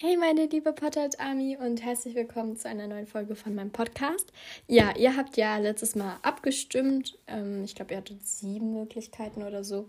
[0.00, 4.32] Hey meine liebe Potterhead Army und herzlich willkommen zu einer neuen Folge von meinem Podcast.
[4.68, 7.18] Ja, ihr habt ja letztes Mal abgestimmt.
[7.26, 9.88] Ähm, ich glaube, ihr hattet sieben Möglichkeiten oder so.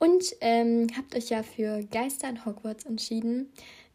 [0.00, 3.52] Und ähm, habt euch ja für Geister in Hogwarts entschieden.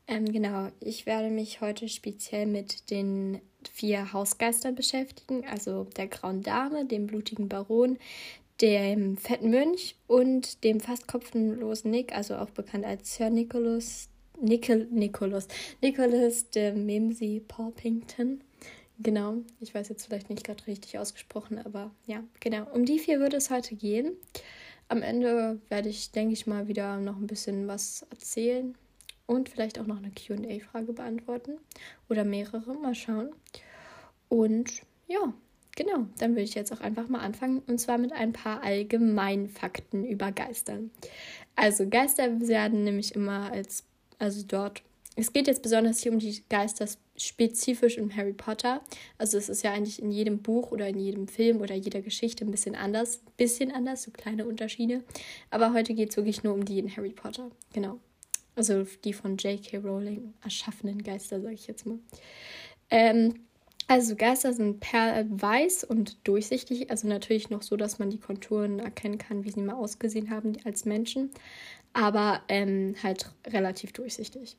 [0.07, 5.45] Ähm, genau, ich werde mich heute speziell mit den vier Hausgeistern beschäftigen.
[5.45, 7.99] Also der Grauen Dame, dem blutigen Baron,
[8.61, 14.10] dem fetten Mönch und dem fast kopflosen Nick, also auch bekannt als Sir Nicholas
[14.41, 15.47] Nicol Nicholas.
[15.81, 18.41] Nicholas de Mimsy Porpington.
[18.99, 22.65] Genau, ich weiß jetzt vielleicht nicht gerade richtig ausgesprochen, aber ja, genau.
[22.71, 24.13] Um die vier würde es heute gehen.
[24.89, 28.75] Am Ende werde ich, denke ich mal, wieder noch ein bisschen was erzählen
[29.25, 31.57] und vielleicht auch noch eine QA-Frage beantworten
[32.09, 33.31] oder mehrere, mal schauen.
[34.27, 35.33] Und ja,
[35.75, 40.03] genau, dann würde ich jetzt auch einfach mal anfangen und zwar mit ein paar Allgemeinfakten
[40.03, 40.79] über Geister.
[41.55, 43.85] Also Geister werden nämlich immer als
[44.21, 44.83] also dort.
[45.15, 48.81] Es geht jetzt besonders hier um die Geister spezifisch in Harry Potter.
[49.17, 52.45] Also es ist ja eigentlich in jedem Buch oder in jedem Film oder jeder Geschichte
[52.45, 53.21] ein bisschen anders.
[53.35, 55.03] Bisschen anders, so kleine Unterschiede.
[55.49, 57.51] Aber heute geht es wirklich nur um die in Harry Potter.
[57.73, 57.99] Genau.
[58.55, 59.77] Also die von J.K.
[59.79, 61.99] Rowling erschaffenen Geister, sage ich jetzt mal.
[62.89, 63.45] Ähm,
[63.87, 69.17] also Geister sind perlweiß und durchsichtig, also natürlich noch so, dass man die Konturen erkennen
[69.17, 71.31] kann, wie sie mal ausgesehen haben als Menschen
[71.93, 74.55] aber ähm, halt relativ durchsichtig.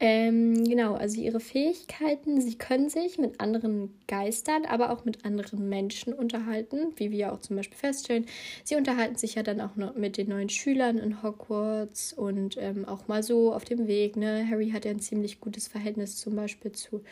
[0.00, 5.68] Ähm, genau, also ihre Fähigkeiten, sie können sich mit anderen Geistern, aber auch mit anderen
[5.68, 8.26] Menschen unterhalten, wie wir auch zum Beispiel feststellen.
[8.64, 12.84] Sie unterhalten sich ja dann auch noch mit den neuen Schülern in Hogwarts und ähm,
[12.84, 14.16] auch mal so auf dem Weg.
[14.16, 14.46] Ne?
[14.50, 17.02] Harry hat ja ein ziemlich gutes Verhältnis zum Beispiel zu,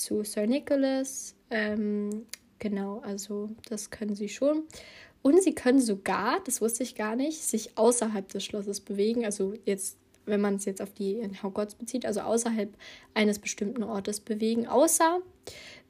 [0.00, 1.34] zu Sir Nicholas.
[1.50, 2.26] Ähm,
[2.58, 4.64] genau, also das können sie schon.
[5.22, 9.24] Und sie können sogar, das wusste ich gar nicht, sich außerhalb des Schlosses bewegen.
[9.24, 12.74] Also jetzt, wenn man es jetzt auf die in Hogwarts bezieht, also außerhalb
[13.12, 15.20] eines bestimmten Ortes bewegen, außer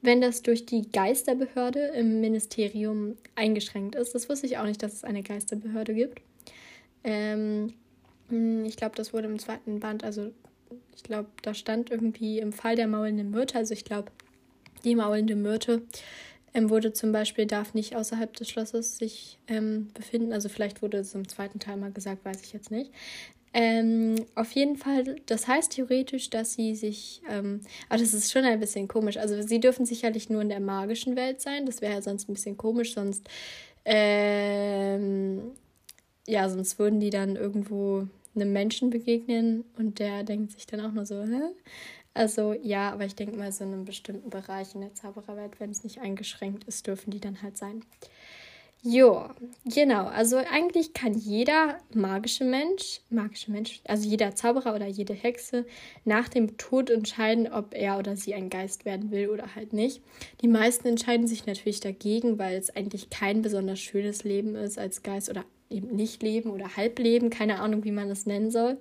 [0.01, 4.13] wenn das durch die Geisterbehörde im Ministerium eingeschränkt ist.
[4.13, 6.21] Das wusste ich auch nicht, dass es eine Geisterbehörde gibt.
[7.03, 7.73] Ähm,
[8.29, 10.31] hm, ich glaube, das wurde im zweiten Band, also
[10.95, 14.11] ich glaube, da stand irgendwie im Fall der maulenden Myrte, also ich glaube,
[14.83, 15.83] die maulende Myrte
[16.53, 20.33] ähm, wurde zum Beispiel, darf nicht außerhalb des Schlosses sich ähm, befinden.
[20.33, 22.91] Also vielleicht wurde es im zweiten Teil mal gesagt, weiß ich jetzt nicht.
[23.53, 28.45] Ähm, auf jeden Fall, das heißt theoretisch, dass sie sich, ähm, aber das ist schon
[28.45, 29.17] ein bisschen komisch.
[29.17, 31.65] Also sie dürfen sicherlich nur in der magischen Welt sein.
[31.65, 33.27] Das wäre ja sonst ein bisschen komisch, sonst,
[33.83, 35.51] ähm,
[36.27, 40.91] ja, sonst würden die dann irgendwo einem Menschen begegnen und der denkt sich dann auch
[40.91, 41.41] nur so, hä?
[42.13, 45.71] Also ja, aber ich denke mal, so in einem bestimmten Bereich in der Zaubererwelt, wenn
[45.71, 47.85] es nicht eingeschränkt ist, dürfen die dann halt sein.
[48.83, 50.07] Ja, genau.
[50.07, 55.67] Also eigentlich kann jeder magische Mensch, magische Mensch, also jeder Zauberer oder jede Hexe
[56.03, 60.01] nach dem Tod entscheiden, ob er oder sie ein Geist werden will oder halt nicht.
[60.41, 65.03] Die meisten entscheiden sich natürlich dagegen, weil es eigentlich kein besonders schönes Leben ist als
[65.03, 68.77] Geist oder eben nicht Leben oder Halbleben, keine Ahnung, wie man das nennen soll.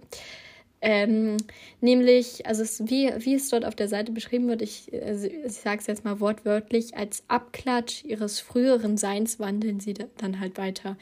[0.82, 1.36] Ähm,
[1.82, 5.52] nämlich, also es, wie, wie es dort auf der Seite beschrieben wird, ich, also ich
[5.52, 10.96] sage es jetzt mal wortwörtlich, als Abklatsch ihres früheren Seins wandeln sie dann halt weiter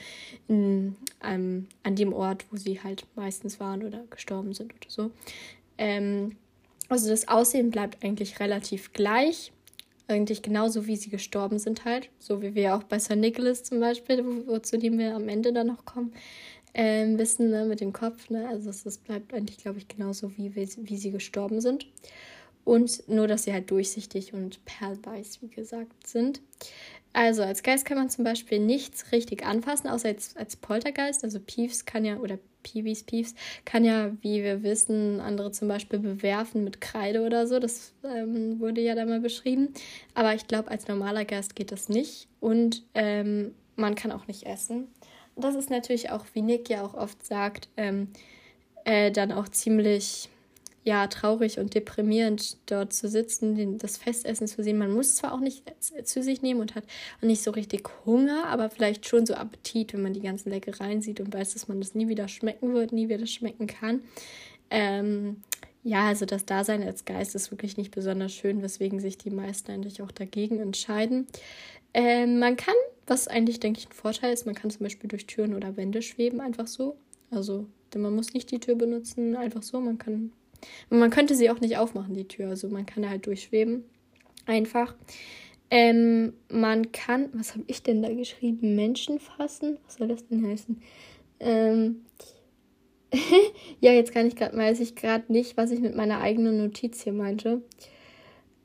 [0.48, 5.10] in, ähm, an dem Ort, wo sie halt meistens waren oder gestorben sind oder so.
[5.76, 6.32] Ähm,
[6.88, 9.52] also das Aussehen bleibt eigentlich relativ gleich.
[10.08, 12.08] Eigentlich genauso wie sie gestorben sind halt.
[12.18, 15.52] So wie wir auch bei Sir Nicholas zum Beispiel, wo, zu dem wir am Ende
[15.52, 16.12] dann noch kommen
[16.74, 18.30] ähm, wissen ne, mit dem Kopf.
[18.30, 18.48] Ne?
[18.48, 21.86] Also es, bleibt eigentlich, glaube ich, genauso wie, wie sie gestorben sind.
[22.64, 26.42] Und nur, dass sie halt durchsichtig und perlweiß, wie gesagt, sind.
[27.14, 31.24] Also als Geist kann man zum Beispiel nichts richtig anfassen, außer als, als Poltergeist.
[31.24, 33.34] Also Peeves kann ja, oder Peewees Peeves,
[33.64, 37.58] kann ja, wie wir wissen, andere zum Beispiel bewerfen mit Kreide oder so.
[37.58, 39.72] Das ähm, wurde ja da mal beschrieben.
[40.14, 42.28] Aber ich glaube, als normaler Geist geht das nicht.
[42.40, 44.88] Und ähm, man kann auch nicht essen
[45.38, 48.08] das ist natürlich auch, wie Nick ja auch oft sagt, ähm,
[48.84, 50.28] äh, dann auch ziemlich
[50.84, 54.78] ja, traurig und deprimierend dort zu sitzen, den, das Festessen zu sehen.
[54.78, 55.62] Man muss zwar auch nicht
[56.04, 56.84] zu sich nehmen und hat
[57.20, 61.20] nicht so richtig Hunger, aber vielleicht schon so Appetit, wenn man die ganzen Leckereien sieht
[61.20, 64.00] und weiß, dass man das nie wieder schmecken wird, nie wieder schmecken kann.
[64.70, 65.42] Ähm,
[65.84, 69.70] ja, also das Dasein als Geist ist wirklich nicht besonders schön, weswegen sich die meisten
[69.70, 71.26] eigentlich auch dagegen entscheiden.
[71.94, 72.74] Ähm, man kann
[73.08, 76.02] was eigentlich, denke ich, ein Vorteil ist, man kann zum Beispiel durch Türen oder Wände
[76.02, 76.96] schweben, einfach so.
[77.30, 79.80] Also, denn man muss nicht die Tür benutzen, einfach so.
[79.80, 80.32] Man kann.
[80.90, 82.48] Man könnte sie auch nicht aufmachen, die Tür.
[82.48, 83.84] Also man kann halt durchschweben.
[84.46, 84.94] Einfach.
[85.70, 88.74] Ähm, man kann, was habe ich denn da geschrieben?
[88.74, 89.78] Menschen fassen?
[89.84, 90.82] Was soll das denn heißen?
[91.38, 92.04] Ähm,
[93.80, 97.02] ja, jetzt kann ich gerade, weiß ich gerade nicht, was ich mit meiner eigenen Notiz
[97.02, 97.62] hier meinte.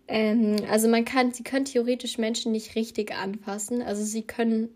[0.08, 3.82] Ähm, also man kann, sie können theoretisch Menschen nicht richtig anfassen.
[3.82, 4.70] Also sie können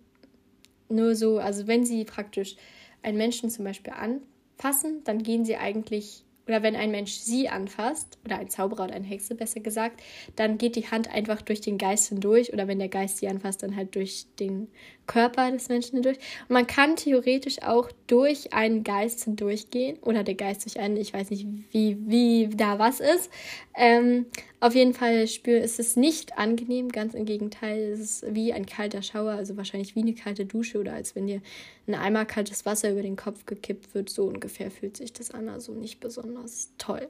[0.90, 2.56] nur so, also wenn sie praktisch
[3.04, 8.18] einen Menschen zum Beispiel anfassen, dann gehen sie eigentlich oder wenn ein Mensch sie anfasst,
[8.26, 10.02] oder ein Zauberer oder eine Hexe besser gesagt,
[10.36, 13.64] dann geht die Hand einfach durch den Geist hindurch, oder wenn der Geist sie anfasst,
[13.64, 14.70] dann halt durch den
[15.08, 16.18] Körper des Menschen hindurch.
[16.48, 21.14] Und man kann theoretisch auch durch einen Geist hindurchgehen, oder der Geist durch einen, ich
[21.14, 23.32] weiß nicht, wie, wie da was ist.
[23.76, 24.28] Ähm,
[24.60, 28.66] auf jeden Fall spür, ist es nicht angenehm, ganz im Gegenteil, es ist wie ein
[28.66, 31.42] kalter Schauer, also wahrscheinlich wie eine kalte Dusche oder als wenn dir
[31.88, 35.50] ein Eimer kaltes Wasser über den Kopf gekippt wird, so ungefähr fühlt sich das an,
[35.50, 37.08] also nicht besonders toll.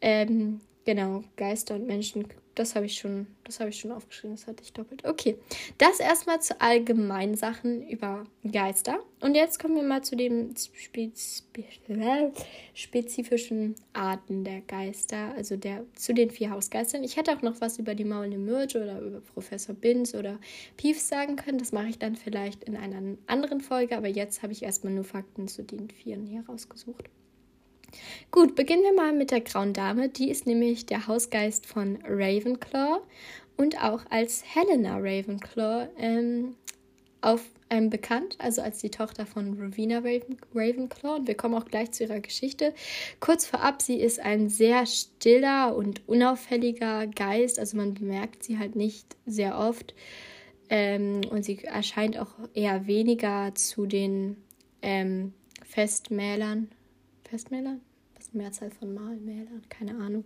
[0.00, 4.46] Ähm, genau, Geister und Menschen das habe ich schon, das habe ich schon aufgeschrieben, das
[4.46, 5.04] hatte ich doppelt.
[5.06, 5.36] Okay,
[5.78, 8.98] das erstmal zu allgemeinen Sachen über Geister.
[9.20, 11.44] Und jetzt kommen wir mal zu den spez
[12.74, 17.04] spezifischen Arten der Geister, also der zu den vier Hausgeistern.
[17.04, 20.38] Ich hätte auch noch was über die maulende Myrte oder über Professor Binz oder
[20.76, 21.58] Piefs sagen können.
[21.58, 25.04] Das mache ich dann vielleicht in einer anderen Folge, aber jetzt habe ich erstmal nur
[25.04, 27.08] Fakten zu den vieren hier rausgesucht.
[28.30, 30.08] Gut, beginnen wir mal mit der Grauen Dame.
[30.08, 33.00] Die ist nämlich der Hausgeist von Ravenclaw
[33.56, 36.54] und auch als Helena Ravenclaw ähm,
[37.20, 41.16] auf ähm, bekannt, also als die Tochter von Rowena Raven, Ravenclaw.
[41.16, 42.74] Und wir kommen auch gleich zu ihrer Geschichte.
[43.20, 48.76] Kurz vorab, sie ist ein sehr stiller und unauffälliger Geist, also man bemerkt sie halt
[48.76, 49.94] nicht sehr oft.
[50.68, 54.36] Ähm, und sie erscheint auch eher weniger zu den
[54.82, 55.32] ähm,
[55.64, 56.68] Festmählern,
[57.30, 57.80] Festmählern?
[58.16, 59.62] Was Mehrzahl von Malmälern?
[59.68, 60.24] Keine Ahnung.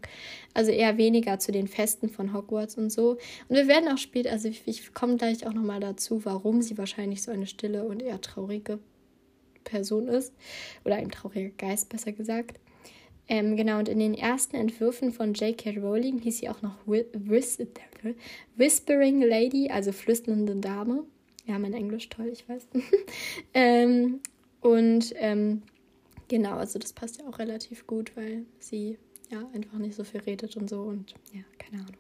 [0.55, 3.19] Also eher weniger zu den Festen von Hogwarts und so.
[3.49, 6.77] Und wir werden auch später, also ich, ich komme gleich auch nochmal dazu, warum sie
[6.77, 8.81] wahrscheinlich so eine stille und eher traurige
[9.65, 10.33] Person ist.
[10.85, 12.59] Oder ein trauriger Geist, besser gesagt.
[13.29, 15.79] Ähm, genau, und in den ersten Entwürfen von J.K.
[15.79, 17.59] Rowling hieß sie auch noch Whis
[18.57, 21.05] Whispering Lady, also flüsternde Dame.
[21.47, 22.67] Ja, mein Englisch toll, ich weiß.
[23.55, 24.21] ähm,
[24.61, 25.63] und ähm,
[26.29, 28.99] Genau, also das passt ja auch relativ gut, weil sie
[29.31, 31.97] ja einfach nicht so viel redet und so und ja, keine Ahnung.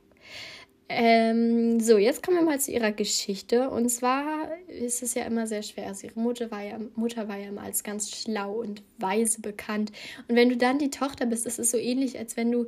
[0.88, 3.71] Ähm, so, jetzt kommen wir mal zu ihrer Geschichte.
[3.71, 5.87] Und zwar ist es ja immer sehr schwer.
[5.88, 9.93] Also ihre Mutter war ja, Mutter war ja immer als ganz schlau und weise bekannt.
[10.29, 12.67] Und wenn du dann die Tochter bist, ist es so ähnlich, als wenn du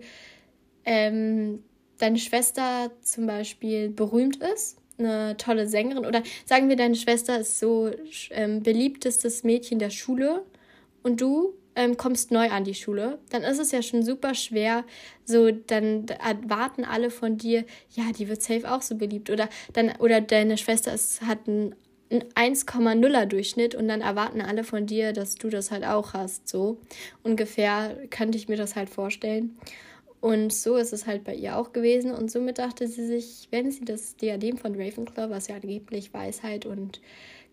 [0.87, 1.63] ähm,
[1.99, 6.07] deine Schwester zum Beispiel berühmt ist, eine tolle Sängerin.
[6.07, 7.91] Oder sagen wir, deine Schwester ist so
[8.31, 10.43] ähm, beliebtestes Mädchen der Schule
[11.07, 14.85] und du ähm, kommst neu an die Schule, dann ist es ja schon super schwer.
[15.25, 19.31] So, dann erwarten alle von dir, ja, die wird safe auch so beliebt.
[19.31, 21.77] Oder, dann, oder deine Schwester ist, hat einen
[22.11, 26.49] 1,0er Durchschnitt und dann erwarten alle von dir, dass du das halt auch hast.
[26.49, 26.81] So
[27.23, 29.57] ungefähr könnte ich mir das halt vorstellen.
[30.21, 32.11] Und so ist es halt bei ihr auch gewesen.
[32.11, 36.67] Und somit dachte sie sich, wenn sie das Diadem von Ravenclaw, was ja angeblich Weisheit
[36.67, 37.01] und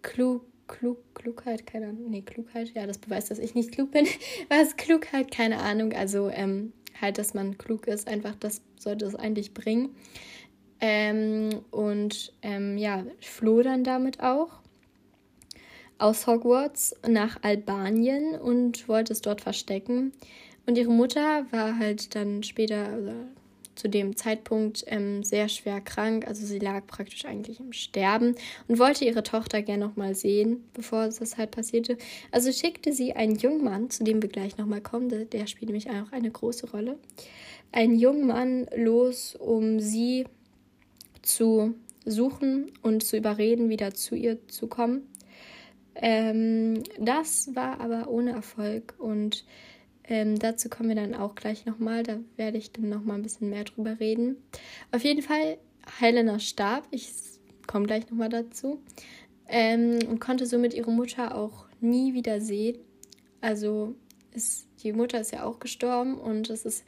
[0.01, 2.09] klug Klug, Klugheit, keine Ahnung.
[2.09, 4.07] Nee, Klugheit, ja, das beweist, dass ich nicht klug bin.
[4.49, 5.93] Was Klugheit, keine Ahnung.
[5.93, 9.95] Also ähm, halt, dass man klug ist, einfach das sollte es eigentlich bringen.
[10.79, 14.59] Ähm, und ähm, ja, floh dann damit auch
[15.97, 20.11] aus Hogwarts nach Albanien und wollte es dort verstecken.
[20.65, 23.11] Und ihre Mutter war halt dann später, also
[23.75, 26.27] zu dem Zeitpunkt ähm, sehr schwer krank.
[26.27, 28.35] Also sie lag praktisch eigentlich im Sterben
[28.67, 31.97] und wollte ihre Tochter gerne noch mal sehen, bevor das halt passierte.
[32.31, 35.47] Also schickte sie einen jungen Mann, zu dem wir gleich noch mal kommen, der, der
[35.47, 36.97] spielt nämlich auch eine große Rolle,
[37.71, 40.25] einen jungen Mann los, um sie
[41.21, 41.73] zu
[42.05, 45.07] suchen und zu überreden, wieder zu ihr zu kommen.
[45.95, 49.45] Ähm, das war aber ohne Erfolg und
[50.07, 52.03] ähm, dazu kommen wir dann auch gleich nochmal.
[52.03, 54.37] Da werde ich dann nochmal ein bisschen mehr drüber reden.
[54.91, 55.57] Auf jeden Fall,
[55.99, 56.87] Helena starb.
[56.91, 57.11] Ich
[57.67, 58.81] komme gleich nochmal dazu.
[59.47, 62.77] Ähm, und konnte somit ihre Mutter auch nie wieder sehen.
[63.41, 63.95] Also
[64.31, 66.85] ist, die Mutter ist ja auch gestorben und es ist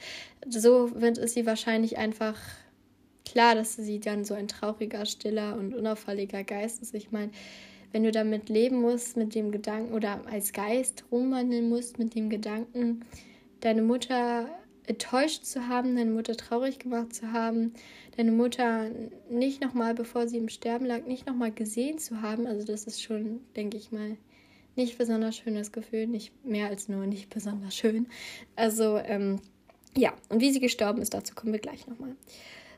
[0.47, 2.39] so wird es sie wahrscheinlich einfach
[3.25, 6.93] klar, dass sie dann so ein trauriger, stiller und unauffälliger Geist ist.
[6.93, 7.31] Ich meine,
[7.95, 12.29] wenn du damit leben musst, mit dem Gedanken oder als Geist rumwandeln musst mit dem
[12.29, 13.05] Gedanken,
[13.61, 14.49] deine Mutter
[14.85, 17.73] enttäuscht zu haben, deine Mutter traurig gemacht zu haben,
[18.17, 18.91] deine Mutter
[19.29, 23.01] nicht nochmal, bevor sie im Sterben lag, nicht nochmal gesehen zu haben, also das ist
[23.01, 24.17] schon, denke ich mal,
[24.75, 28.07] nicht besonders schönes Gefühl, nicht mehr als nur nicht besonders schön.
[28.57, 29.39] Also, ähm,
[29.95, 32.17] ja, und wie sie gestorben ist, dazu kommen wir gleich nochmal.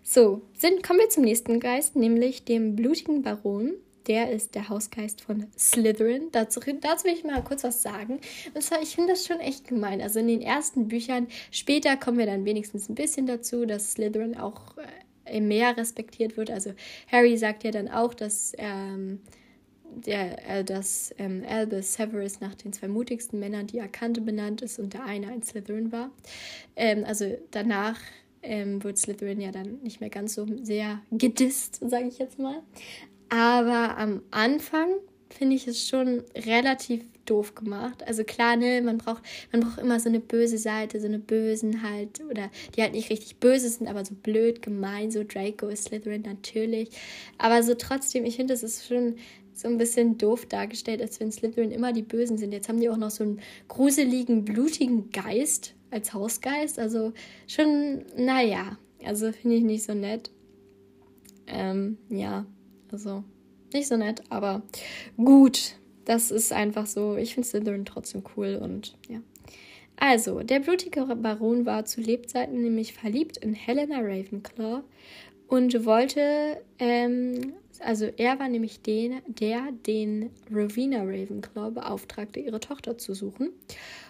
[0.03, 3.73] So, sind, kommen wir zum nächsten Geist, nämlich dem blutigen Baron.
[4.07, 6.29] Der ist der Hausgeist von Slytherin.
[6.31, 8.19] Dazu, dazu will ich mal kurz was sagen.
[8.53, 10.01] Und zwar, ich finde das schon echt gemein.
[10.01, 14.37] Also in den ersten Büchern, später kommen wir dann wenigstens ein bisschen dazu, dass Slytherin
[14.37, 14.75] auch
[15.25, 16.51] äh, mehr respektiert wird.
[16.51, 16.73] Also
[17.11, 19.19] Harry sagt ja dann auch, dass ähm,
[20.05, 24.61] der, äh, dass ähm, Albus Severus nach den zwei mutigsten Männern, die er kannte, benannt
[24.61, 26.11] ist und der eine ein Slytherin war.
[26.75, 27.99] Ähm, also danach
[28.41, 32.61] ähm, wird Slytherin ja dann nicht mehr ganz so sehr gedisst, sage ich jetzt mal.
[33.29, 34.89] Aber am Anfang
[35.29, 38.03] finde ich es schon relativ doof gemacht.
[38.07, 41.83] Also klar, ne, man braucht, man braucht immer so eine böse Seite, so eine Bösen
[41.83, 45.85] halt, oder die halt nicht richtig böse sind, aber so blöd, gemein, so Draco ist
[45.85, 46.89] Slytherin natürlich.
[47.37, 49.15] Aber so trotzdem, ich finde, das ist schon
[49.53, 52.53] so ein bisschen doof dargestellt, als wenn Slytherin immer die Bösen sind.
[52.53, 56.79] Jetzt haben die auch noch so einen gruseligen, blutigen Geist als Hausgeist.
[56.79, 57.13] Also
[57.47, 60.31] schon, naja, also finde ich nicht so nett.
[61.47, 62.45] Ähm, ja,
[62.91, 63.23] also
[63.73, 64.61] nicht so nett, aber
[65.17, 65.75] gut.
[66.05, 67.17] Das ist einfach so.
[67.17, 69.19] Ich finde Slytherin trotzdem cool und ja.
[69.97, 74.83] Also, der blutige Baron war zu Lebzeiten nämlich verliebt in Helena Ravenclaw
[75.47, 82.97] und wollte ähm, also er war nämlich den, der, den Rowena Ravenclaw beauftragte, ihre Tochter
[82.97, 83.51] zu suchen.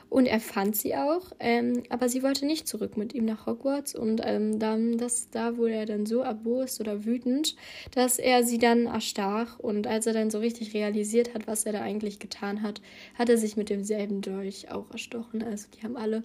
[0.09, 3.93] Und er fand sie auch, ähm, aber sie wollte nicht zurück mit ihm nach Hogwarts.
[3.93, 7.55] Und ähm, dann, das, da wurde er dann so erbost oder wütend,
[7.91, 9.59] dass er sie dann erstach.
[9.59, 12.81] Und als er dann so richtig realisiert hat, was er da eigentlich getan hat,
[13.15, 15.43] hat er sich mit demselben Dolch auch erstochen.
[15.43, 16.23] Also die haben alle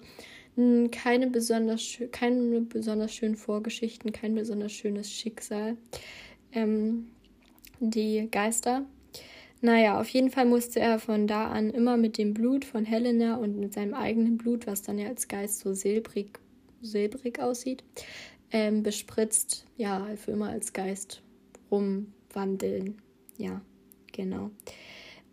[0.55, 5.77] hm, keine besonders, keine besonders schönen Vorgeschichten, kein besonders schönes Schicksal.
[6.51, 7.07] Ähm,
[7.79, 8.85] die Geister.
[9.63, 13.37] Naja, auf jeden Fall musste er von da an immer mit dem Blut von Helena
[13.37, 16.37] und mit seinem eigenen Blut, was dann ja als Geist so silbrig,
[16.81, 17.81] silbrig aussieht,
[18.51, 21.23] ähm, bespritzt, ja, für immer als Geist
[21.71, 23.01] rumwandeln.
[23.37, 23.61] Ja,
[24.11, 24.51] genau.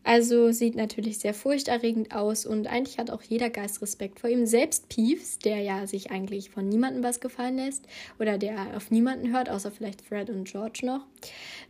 [0.05, 4.47] Also sieht natürlich sehr furchterregend aus und eigentlich hat auch jeder Geist Respekt vor ihm.
[4.47, 7.85] Selbst Peeves, der ja sich eigentlich von niemandem was gefallen lässt
[8.21, 11.05] oder der auf niemanden hört, außer vielleicht Fred und George noch.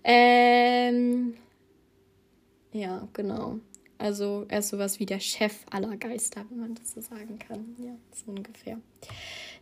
[0.05, 1.37] Ähm,
[2.73, 3.59] ja, genau.
[3.99, 7.77] Also er ist sowas wie der Chef aller Geister, wenn man das so sagen kann.
[7.79, 8.81] Ja, so ungefähr.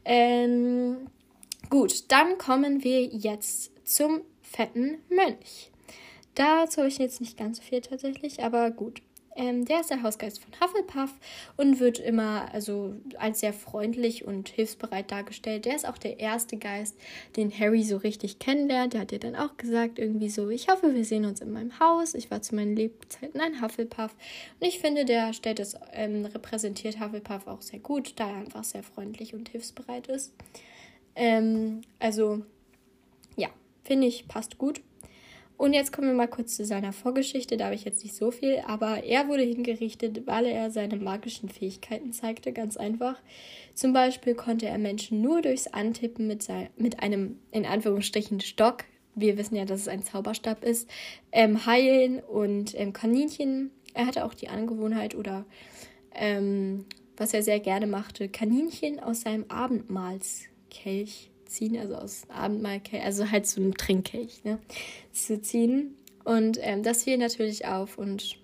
[0.05, 1.09] Ähm,
[1.71, 5.73] gut, dann kommen wir jetzt zum fetten Mönch.
[6.35, 9.03] Dazu habe ich jetzt nicht ganz so viel tatsächlich, aber gut.
[9.39, 11.15] Ähm, der ist der Hausgeist von Hufflepuff
[11.57, 15.65] und wird immer also als sehr freundlich und hilfsbereit dargestellt.
[15.65, 16.97] Der ist auch der erste Geist,
[17.37, 18.95] den Harry so richtig kennenlernt.
[18.95, 21.79] Der hat ja dann auch gesagt, irgendwie so, ich hoffe, wir sehen uns in meinem
[21.79, 22.15] Haus.
[22.15, 24.13] Ich war zu meinen Lebzeiten ein Hufflepuff.
[24.59, 28.65] Und ich finde, der stellt es, ähm, repräsentiert Hufflepuff auch sehr gut, da er einfach
[28.65, 30.35] sehr freundlich und hilfsbereit ist.
[31.15, 32.43] Ähm, also,
[33.37, 33.51] ja,
[33.85, 34.81] finde ich, passt gut.
[35.59, 37.57] Und jetzt kommen wir mal kurz zu seiner Vorgeschichte.
[37.57, 41.49] Da habe ich jetzt nicht so viel, aber er wurde hingerichtet, weil er seine magischen
[41.49, 43.21] Fähigkeiten zeigte, ganz einfach.
[43.75, 48.85] Zum Beispiel konnte er Menschen nur durchs Antippen mit, sein, mit einem, in Anführungsstrichen, Stock,
[49.17, 50.89] wir wissen ja, dass es ein Zauberstab ist,
[51.33, 53.73] ähm, heilen und ähm, Kaninchen.
[53.95, 55.45] Er hatte auch die Angewohnheit oder
[56.15, 56.85] ähm,
[57.17, 63.47] was er sehr gerne machte, Kaninchen aus seinem Abendmahlskelch ziehen, also aus Abendmahlkelch, also halt
[63.47, 64.59] so einem Trinkkelch, ne,
[65.13, 65.97] zu ziehen.
[66.25, 67.99] Und ähm, das fiel natürlich auf.
[67.99, 68.37] Und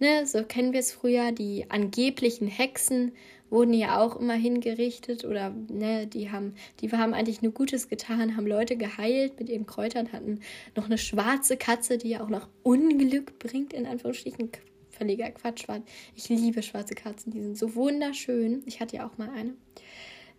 [0.00, 3.12] ne, so kennen wir es früher, die angeblichen Hexen
[3.50, 8.36] wurden ja auch immer hingerichtet oder ne, die haben, die haben eigentlich nur Gutes getan,
[8.36, 10.40] haben Leute geheilt mit ihren Kräutern, hatten
[10.74, 14.50] noch eine schwarze Katze, die ja auch noch Unglück bringt, in Anführungsstrichen.
[14.90, 15.82] Völliger Quatsch war.
[16.14, 18.62] Ich liebe schwarze Katzen, die sind so wunderschön.
[18.64, 19.52] Ich hatte ja auch mal eine.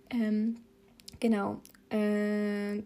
[0.09, 0.57] Ähm,
[1.19, 1.61] genau.
[1.89, 2.83] Äh,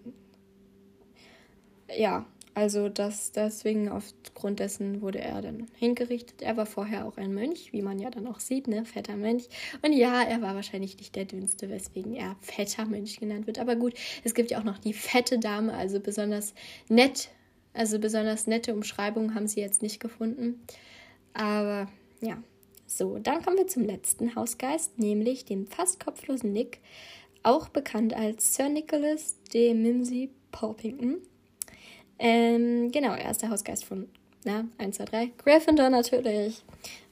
[1.97, 6.41] ja, also das, deswegen aufgrund dessen wurde er dann hingerichtet.
[6.41, 9.47] Er war vorher auch ein Mönch, wie man ja dann auch sieht, ne, fetter Mönch.
[9.81, 13.57] Und ja, er war wahrscheinlich nicht der dünnste, weswegen er fetter Mönch genannt wird.
[13.57, 13.93] Aber gut,
[14.25, 16.53] es gibt ja auch noch die fette Dame, also besonders
[16.89, 17.29] nett,
[17.73, 20.61] also besonders nette Umschreibungen haben sie jetzt nicht gefunden.
[21.33, 21.87] Aber
[22.19, 22.43] ja,
[22.85, 26.81] so, dann kommen wir zum letzten Hausgeist, nämlich dem fast kopflosen Nick
[27.43, 31.17] auch bekannt als Sir Nicholas de Mimsy Porpington.
[32.19, 34.07] Ähm, genau, er ist der Hausgeist von,
[34.45, 36.63] na, 1, 2, 3, Gryffindor natürlich.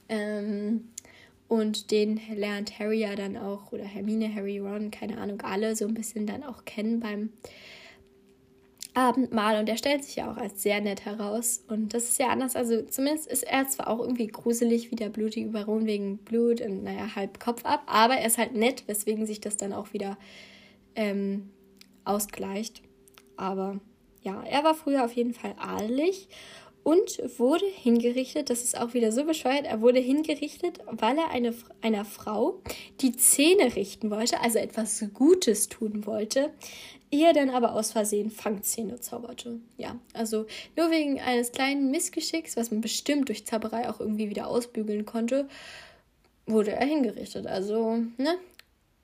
[0.08, 0.90] Ähm,
[1.48, 5.86] und den lernt Harry ja dann auch, oder Hermine, Harry, Ron, keine Ahnung, alle so
[5.86, 7.30] ein bisschen dann auch kennen beim
[8.94, 11.64] Abendmahl und er stellt sich ja auch als sehr nett heraus.
[11.68, 12.56] Und das ist ja anders.
[12.56, 16.82] Also zumindest ist er zwar auch irgendwie gruselig wie der blutige Baron wegen Blut und
[16.82, 20.18] naja, halb Kopf ab, aber er ist halt nett, weswegen sich das dann auch wieder
[20.96, 21.50] ähm,
[22.04, 22.82] ausgleicht.
[23.36, 23.80] Aber
[24.22, 26.28] ja, er war früher auf jeden Fall adelig
[26.82, 31.54] und wurde hingerichtet, das ist auch wieder so bescheuert, er wurde hingerichtet, weil er eine,
[31.82, 32.60] einer Frau
[33.00, 36.50] die Zähne richten wollte, also etwas Gutes tun wollte,
[37.10, 39.60] ihr dann aber aus Versehen Fangzähne zauberte.
[39.76, 44.46] Ja, also nur wegen eines kleinen Missgeschicks, was man bestimmt durch Zauberei auch irgendwie wieder
[44.46, 45.48] ausbügeln konnte,
[46.46, 47.46] wurde er hingerichtet.
[47.46, 48.38] Also, ne?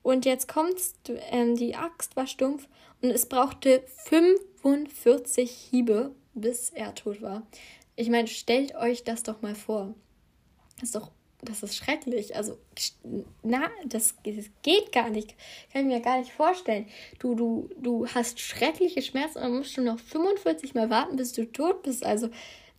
[0.03, 0.95] Und jetzt kommt's,
[1.31, 2.67] ähm, die Axt war stumpf
[3.01, 7.45] und es brauchte 45 Hiebe, bis er tot war.
[7.97, 9.93] Ich meine, stellt euch das doch mal vor.
[10.75, 12.35] Das ist doch, das ist schrecklich.
[12.35, 12.57] Also,
[13.43, 15.35] na, das, das geht gar nicht.
[15.71, 16.87] Kann ich mir gar nicht vorstellen.
[17.19, 21.33] Du, du, du hast schreckliche Schmerzen und dann musst du noch 45 Mal warten, bis
[21.33, 22.03] du tot bist.
[22.03, 22.29] Also,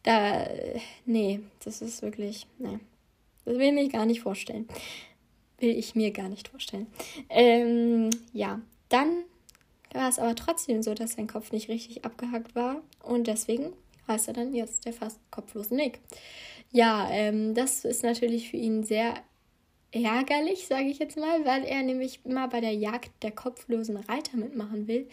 [0.03, 0.49] da,
[1.07, 2.79] nee, das ist wirklich, nee.
[3.45, 4.69] Das will ich mir gar nicht vorstellen.
[5.59, 6.89] Will ich mir gar nicht vorstellen.
[7.29, 9.25] Ähm, ja, dann
[9.93, 13.73] war es aber trotzdem so, dass sein Kopf nicht richtig abgehackt war und deswegen
[14.09, 16.01] heißt er dann jetzt der fast kopflose Nick.
[16.71, 19.15] Ja, ähm, das ist natürlich für ihn sehr
[19.91, 24.37] ärgerlich, sage ich jetzt mal, weil er nämlich immer bei der Jagd der kopflosen Reiter
[24.37, 25.09] mitmachen will.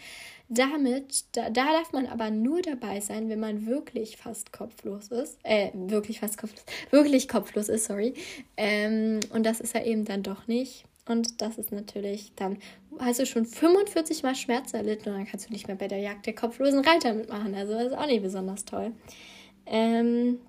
[0.48, 5.38] Damit, da, da darf man aber nur dabei sein, wenn man wirklich fast kopflos ist.
[5.44, 8.14] Äh, wirklich fast kopflos, wirklich kopflos ist, sorry.
[8.56, 10.84] Ähm, und das ist er eben dann doch nicht.
[11.08, 12.58] Und das ist natürlich dann,
[12.98, 15.98] hast du schon 45 Mal Schmerz erlitten und dann kannst du nicht mehr bei der
[15.98, 17.54] Jagd der kopflosen Reiter mitmachen.
[17.54, 18.92] Also das ist auch nicht besonders toll.
[19.66, 20.40] Ähm,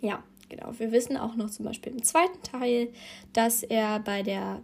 [0.00, 0.72] ja, genau.
[0.78, 2.88] Wir wissen auch noch zum Beispiel im zweiten Teil,
[3.32, 4.62] dass er bei der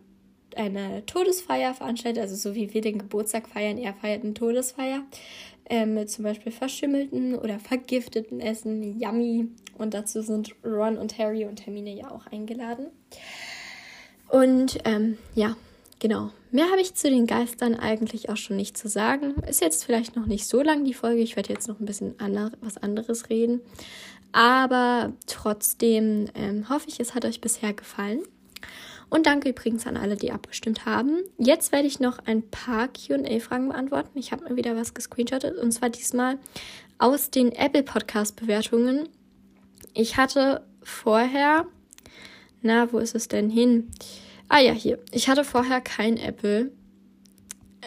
[0.57, 5.03] eine Todesfeier veranstaltet, also so wie wir den Geburtstag feiern, er feiert eine Todesfeier
[5.71, 9.49] ähm, mit zum Beispiel verschimmelten oder vergifteten Essen, yummy.
[9.79, 12.89] Und dazu sind Ron und Harry und Hermine ja auch eingeladen.
[14.33, 15.57] Und ähm, ja,
[15.99, 16.31] genau.
[16.51, 19.35] Mehr habe ich zu den Geistern eigentlich auch schon nicht zu sagen.
[19.47, 21.21] Ist jetzt vielleicht noch nicht so lang die Folge.
[21.21, 23.61] Ich werde jetzt noch ein bisschen ander was anderes reden.
[24.33, 28.23] Aber trotzdem ähm, hoffe ich, es hat euch bisher gefallen.
[29.11, 31.19] Und danke übrigens an alle, die abgestimmt haben.
[31.37, 34.19] Jetzt werde ich noch ein paar QA-Fragen beantworten.
[34.19, 36.39] Ich habe mir wieder was gescreenshottet und zwar diesmal
[36.97, 39.11] aus den Apple Podcast-Bewertungen.
[39.93, 41.67] Ich hatte vorher,
[42.63, 43.91] na, wo ist es denn hin?
[44.49, 44.99] Ah ja, hier.
[45.13, 46.73] Ich hatte vorher kein Apple,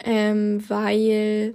[0.04, 1.54] ähm, weil,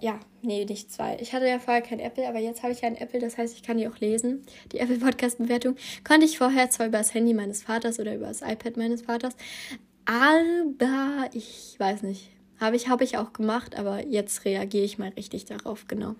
[0.00, 1.16] ja, nee, nicht zwei.
[1.20, 3.56] Ich hatte ja vorher kein Apple, aber jetzt habe ich ja ein Apple, das heißt,
[3.56, 4.44] ich kann die auch lesen.
[4.72, 8.26] Die Apple Podcast Bewertung konnte ich vorher zwar über das Handy meines Vaters oder über
[8.26, 9.34] das iPad meines Vaters,
[10.04, 12.30] aber ich weiß nicht.
[12.60, 16.16] Habe ich, habe ich auch gemacht, aber jetzt reagiere ich mal richtig darauf, genau.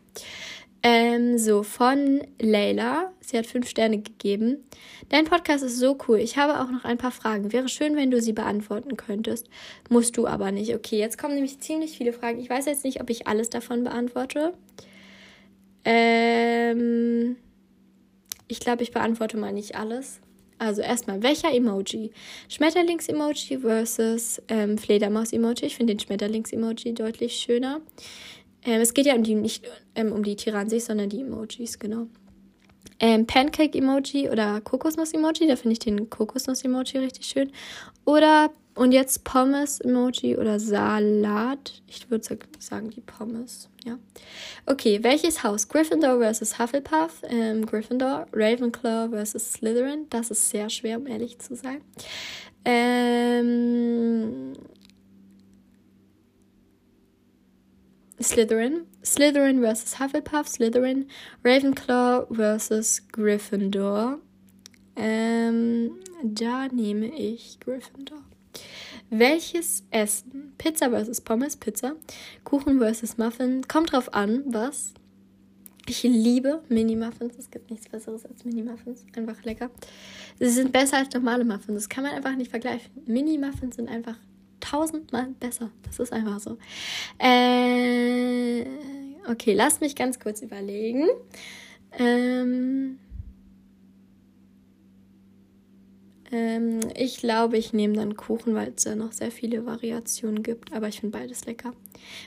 [0.83, 3.13] Ähm, so, von Leila.
[3.21, 4.65] Sie hat fünf Sterne gegeben.
[5.09, 6.19] Dein Podcast ist so cool.
[6.19, 7.53] Ich habe auch noch ein paar Fragen.
[7.53, 9.49] Wäre schön, wenn du sie beantworten könntest.
[9.89, 10.75] Musst du aber nicht.
[10.75, 12.39] Okay, jetzt kommen nämlich ziemlich viele Fragen.
[12.39, 14.53] Ich weiß jetzt nicht, ob ich alles davon beantworte.
[15.85, 17.37] Ähm,
[18.47, 20.21] ich glaube, ich beantworte mal nicht alles.
[20.59, 22.11] Also erstmal, welcher Emoji?
[22.49, 25.67] Schmetterlings-Emoji versus ähm, Fledermaus-Emoji.
[25.67, 27.81] Ich finde den Schmetterlings-Emoji deutlich schöner.
[28.69, 32.07] Ähm, es geht ja um die, nicht ähm, um die Tiran sondern die Emojis, genau.
[33.01, 37.51] Ähm, Pancake-Emoji oder Kokosnuss-Emoji, da finde ich den Kokosnuss-Emoji richtig schön.
[38.05, 41.81] Oder, und jetzt Pommes-Emoji oder Salat.
[41.87, 43.99] Ich würde sagen die Pommes, ja.
[44.67, 45.69] Okay, welches Haus?
[45.69, 50.07] Gryffindor versus Hufflepuff, ähm, Gryffindor, Ravenclaw versus Slytherin.
[50.11, 51.81] Das ist sehr schwer, um ehrlich zu sein.
[52.65, 54.53] Ähm,
[58.21, 58.87] Slytherin.
[59.05, 60.49] Slytherin versus Hufflepuff.
[60.49, 61.07] Slytherin.
[61.45, 64.19] Ravenclaw versus Gryffindor.
[64.97, 68.23] Ähm, da nehme ich Gryffindor.
[69.11, 70.53] Welches Essen?
[70.59, 71.95] Pizza versus Pommes, Pizza.
[72.45, 73.63] Kuchen versus Muffin.
[73.69, 74.93] Kommt drauf an, was.
[75.87, 77.39] Ich liebe Mini-Muffins.
[77.39, 79.07] Es gibt nichts Besseres als Mini-Muffins.
[79.17, 79.71] Einfach lecker.
[80.39, 81.75] Sie sind besser als normale Muffins.
[81.75, 82.91] Das kann man einfach nicht vergleichen.
[83.07, 84.17] Mini-Muffins sind einfach
[84.71, 85.71] tausendmal besser.
[85.85, 86.59] Das ist einfach so.
[87.19, 88.65] Äh,
[89.31, 91.07] okay, lasst mich ganz kurz überlegen.
[91.93, 92.99] Ähm,
[96.31, 100.73] ähm, ich glaube, ich nehme dann Kuchen, weil es da noch sehr viele Variationen gibt.
[100.73, 101.73] Aber ich finde beides lecker.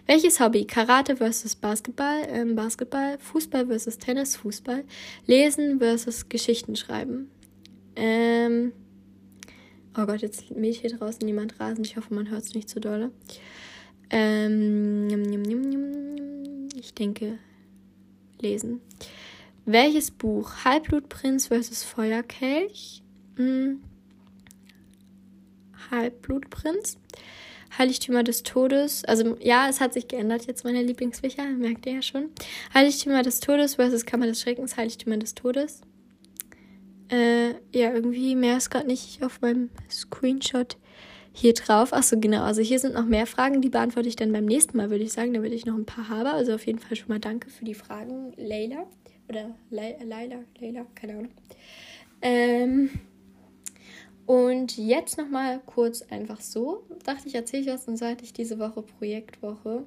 [0.07, 0.65] Welches Hobby?
[0.65, 4.83] Karate versus Basketball, ähm, Basketball, Fußball versus Tennis, Fußball,
[5.27, 7.29] Lesen versus Geschichten schreiben.
[7.95, 8.73] Ähm,
[9.97, 11.83] Oh Gott, jetzt mäht hier draußen jemand Rasen.
[11.83, 13.11] Ich hoffe, man hört es nicht zu so dolle.
[14.09, 15.07] Ähm,
[16.79, 17.39] ich denke,
[18.39, 18.81] lesen.
[19.65, 20.63] Welches Buch?
[20.63, 23.03] Halbblutprinz versus Feuerkelch?
[23.35, 23.81] Hm.
[25.91, 26.97] Halbblutprinz.
[27.77, 29.05] Heiligtümer des Todes.
[29.05, 32.29] Also ja, es hat sich geändert jetzt meine Lieblingsbücher, merkt ihr ja schon.
[32.73, 35.81] Heiligtümer des Todes versus Kammer des Schreckens, Heiligtümer des Todes.
[37.11, 40.77] Äh, ja, irgendwie mehr ist gerade nicht auf meinem Screenshot
[41.33, 41.91] hier drauf.
[41.91, 42.43] Achso, genau.
[42.43, 45.11] Also hier sind noch mehr Fragen, die beantworte ich dann beim nächsten Mal, würde ich
[45.11, 46.31] sagen, damit ich noch ein paar habe.
[46.31, 48.87] Also auf jeden Fall schon mal danke für die Fragen, Leila.
[49.27, 51.31] Oder Leila, Leila, keine Ahnung.
[52.21, 52.89] Ähm,
[54.25, 56.85] und jetzt nochmal kurz einfach so.
[57.03, 59.83] Dachte ich, erzähle ich was und seit ich diese Woche Projektwoche.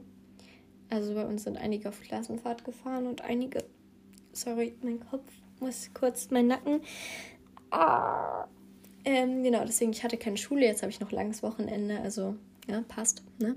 [0.91, 3.65] Also bei uns sind einige auf Klassenfahrt gefahren und einige.
[4.33, 5.31] Sorry, mein Kopf
[5.65, 6.83] muss kurz, mein Nacken.
[7.71, 8.47] Ah.
[9.07, 12.37] Ähm, genau, deswegen, ich hatte keine Schule, jetzt habe ich noch langes Wochenende, also
[12.69, 13.57] ja, passt, ne?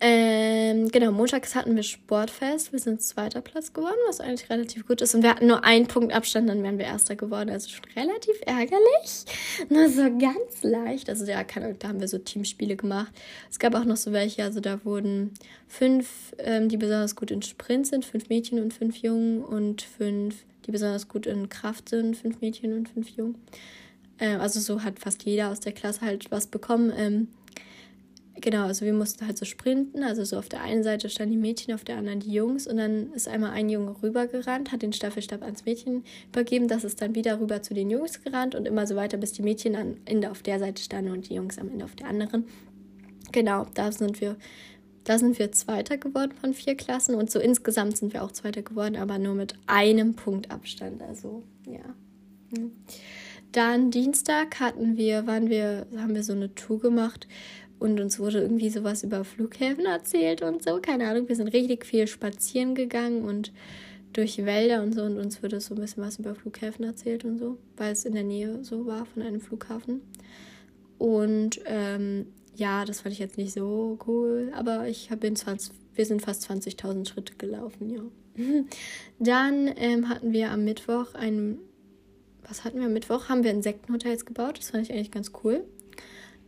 [0.00, 2.72] Ähm, genau, montags hatten wir Sportfest.
[2.72, 5.14] Wir sind zweiter Platz geworden, was eigentlich relativ gut ist.
[5.14, 7.48] Und wir hatten nur einen Punkt Abstand, dann wären wir erster geworden.
[7.48, 9.24] Also schon relativ ärgerlich.
[9.70, 11.08] Nur so ganz leicht.
[11.08, 13.12] Also ja, keine, da haben wir so Teamspiele gemacht.
[13.50, 15.32] Es gab auch noch so welche, also da wurden
[15.66, 20.44] fünf, ähm, die besonders gut in Sprint sind, fünf Mädchen und fünf Jungen und fünf,
[20.66, 23.36] die besonders gut in Kraft sind, fünf Mädchen und fünf Jungen.
[24.18, 26.92] Ähm, also so hat fast jeder aus der Klasse halt was bekommen.
[26.96, 27.28] Ähm,
[28.38, 30.02] Genau, also wir mussten halt so sprinten.
[30.02, 32.66] Also so auf der einen Seite standen die Mädchen, auf der anderen die Jungs.
[32.66, 36.68] Und dann ist einmal ein Junge rübergerannt, hat den Staffelstab ans Mädchen übergeben.
[36.68, 39.42] Das ist dann wieder rüber zu den Jungs gerannt und immer so weiter, bis die
[39.42, 42.44] Mädchen am Ende auf der Seite standen und die Jungs am Ende auf der anderen.
[43.32, 44.36] Genau, da sind wir,
[45.06, 47.14] da sind wir Zweiter geworden von vier Klassen.
[47.14, 51.00] Und so insgesamt sind wir auch Zweiter geworden, aber nur mit einem Punkt Abstand.
[51.00, 51.94] Also, ja.
[52.54, 52.72] Hm.
[53.52, 57.28] Dann Dienstag hatten wir, waren wir, haben wir so eine Tour gemacht
[57.78, 60.80] und uns wurde irgendwie sowas über Flughäfen erzählt und so.
[60.80, 63.52] Keine Ahnung, wir sind richtig viel spazieren gegangen und
[64.12, 67.38] durch Wälder und so und uns wurde so ein bisschen was über Flughäfen erzählt und
[67.38, 70.00] so, weil es in der Nähe so war von einem Flughafen.
[70.98, 76.06] Und ähm, ja, das fand ich jetzt nicht so cool, aber ich habe 20, wir
[76.06, 78.02] sind fast 20.000 Schritte gelaufen, ja.
[79.18, 81.58] Dann ähm, hatten wir am Mittwoch ein,
[82.46, 83.28] was hatten wir am Mittwoch?
[83.28, 85.64] Haben wir Insektenhotels gebaut, das fand ich eigentlich ganz cool.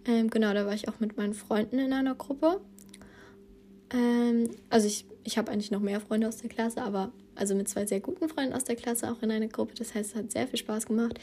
[0.06, 2.60] Ähm, genau, da war ich auch mit meinen Freunden in einer Gruppe.
[3.92, 7.68] Ähm, also ich, ich habe eigentlich noch mehr Freunde aus der Klasse, aber also mit
[7.68, 9.74] zwei sehr guten Freunden aus der Klasse auch in einer Gruppe.
[9.74, 11.18] Das heißt, es hat sehr viel Spaß gemacht.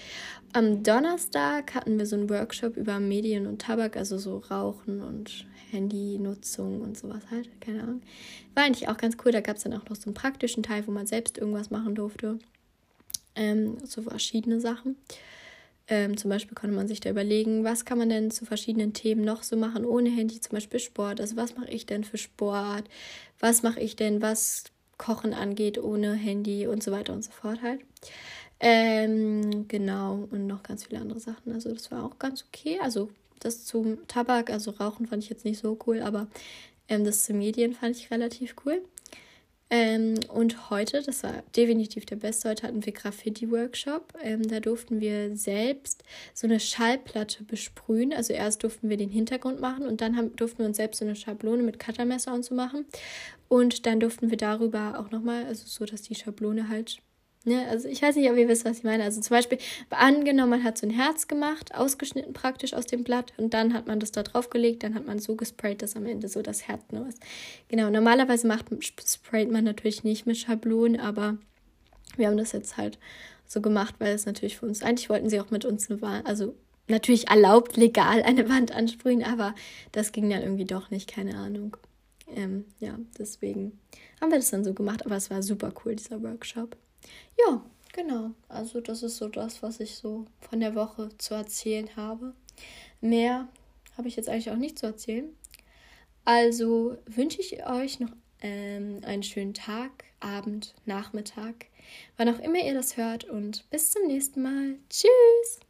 [0.53, 5.45] Am Donnerstag hatten wir so einen Workshop über Medien und Tabak, also so Rauchen und
[5.71, 8.01] Handynutzung und sowas halt, keine Ahnung.
[8.53, 9.31] War eigentlich auch ganz cool.
[9.31, 11.95] Da gab es dann auch noch so einen praktischen Teil, wo man selbst irgendwas machen
[11.95, 12.39] durfte.
[13.35, 14.95] Ähm, so verschiedene Sachen.
[15.87, 19.23] Ähm, zum Beispiel konnte man sich da überlegen, was kann man denn zu verschiedenen Themen
[19.23, 21.21] noch so machen ohne Handy, zum Beispiel Sport.
[21.21, 22.85] Also was mache ich denn für Sport?
[23.39, 24.63] Was mache ich denn, was
[24.97, 27.81] Kochen angeht ohne Handy und so weiter und so fort halt.
[28.59, 31.53] Ähm, genau, und noch ganz viele andere Sachen.
[31.53, 32.79] Also das war auch ganz okay.
[32.81, 36.27] Also das zum Tabak, also Rauchen fand ich jetzt nicht so cool, aber
[36.87, 38.81] ähm, das zu Medien fand ich relativ cool.
[39.71, 44.13] Ähm, und heute, das war definitiv der beste, heute hatten wir Graffiti-Workshop.
[44.21, 46.03] Ähm, da durften wir selbst
[46.35, 48.13] so eine Schallplatte besprühen.
[48.13, 51.05] Also erst durften wir den Hintergrund machen und dann haben, durften wir uns selbst so
[51.05, 52.85] eine Schablone mit Cuttermesser und so machen.
[53.47, 56.97] Und dann durften wir darüber auch nochmal, also so, dass die Schablone halt
[57.47, 59.03] Ne, also ich weiß nicht, ob ihr wisst, was ich meine.
[59.03, 59.59] Also zum Beispiel,
[59.91, 63.85] angenommen, man hat so ein Herz gemacht, ausgeschnitten praktisch aus dem Blatt und dann hat
[63.85, 66.67] man das da drauf gelegt, dann hat man so gesprayt, dass am Ende so das
[66.67, 67.19] Herz nur ist.
[67.67, 71.37] Genau, normalerweise macht, sprayt man natürlich nicht mit Schablonen, aber
[72.17, 72.97] wir haben das jetzt halt
[73.45, 76.25] so gemacht, weil es natürlich für uns, eigentlich wollten sie auch mit uns eine Wand,
[76.25, 76.55] also
[76.87, 79.53] natürlich erlaubt, legal eine Wand ansprühen, aber
[79.91, 81.77] das ging dann irgendwie doch nicht, keine Ahnung.
[82.27, 83.79] Ähm, ja, deswegen
[84.19, 86.75] haben wir das dann so gemacht, aber es war super cool, dieser Workshop.
[87.37, 88.31] Ja, genau.
[88.47, 92.33] Also das ist so das, was ich so von der Woche zu erzählen habe.
[93.01, 93.47] Mehr
[93.97, 95.29] habe ich jetzt eigentlich auch nicht zu erzählen.
[96.23, 98.11] Also wünsche ich euch noch
[98.41, 101.67] ähm, einen schönen Tag, Abend, Nachmittag,
[102.17, 104.75] wann auch immer ihr das hört und bis zum nächsten Mal.
[104.89, 105.64] Tschüss!